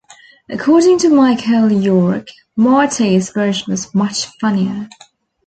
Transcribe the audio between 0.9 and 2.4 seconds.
to Michael York,